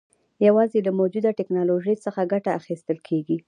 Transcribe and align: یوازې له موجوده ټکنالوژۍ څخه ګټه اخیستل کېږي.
یوازې 0.47 0.79
له 0.85 0.91
موجوده 0.99 1.31
ټکنالوژۍ 1.39 1.95
څخه 2.05 2.21
ګټه 2.33 2.51
اخیستل 2.59 2.97
کېږي. 3.07 3.37